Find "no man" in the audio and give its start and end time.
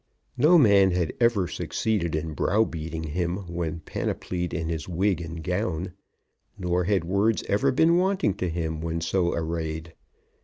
0.35-0.89